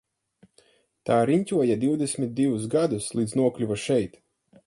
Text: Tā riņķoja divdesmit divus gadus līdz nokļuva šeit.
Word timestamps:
Tā 1.09 1.17
riņķoja 1.31 1.75
divdesmit 1.83 2.33
divus 2.41 2.65
gadus 2.77 3.13
līdz 3.19 3.39
nokļuva 3.43 3.81
šeit. 3.87 4.21